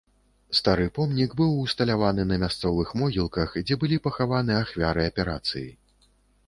Стары 0.59 0.87
помнік 0.97 1.35
быў 1.41 1.51
усталяваны 1.65 2.25
на 2.31 2.39
мясцовых 2.45 2.95
могілках, 3.03 3.49
дзе 3.67 3.75
былі 3.85 4.01
пахаваны 4.09 4.51
ахвяры 4.65 5.01
аперацыі. 5.13 5.69